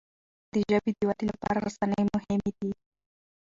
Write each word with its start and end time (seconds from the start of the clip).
د 0.51 0.53
ژبي 0.69 0.91
د 0.97 1.01
ودې 1.09 1.25
لپاره 1.31 1.57
رسنی 1.67 2.01
مهمي 2.13 2.51
دي. 2.59 2.71